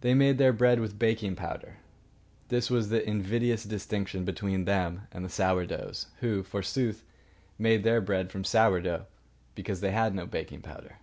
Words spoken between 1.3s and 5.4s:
powder. This was the invidious distinction between them and the